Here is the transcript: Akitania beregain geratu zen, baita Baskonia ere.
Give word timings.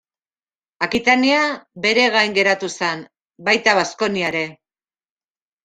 Akitania 0.85 1.41
beregain 1.85 2.35
geratu 2.39 2.71
zen, 2.79 3.05
baita 3.51 3.79
Baskonia 3.83 4.35
ere. 4.37 4.45